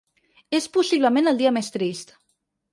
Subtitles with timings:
[0.59, 2.19] És possiblement el dia més trist.